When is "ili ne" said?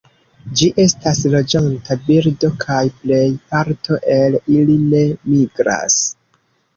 4.55-5.03